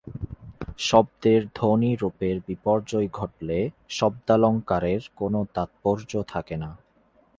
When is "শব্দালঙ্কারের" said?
3.89-5.01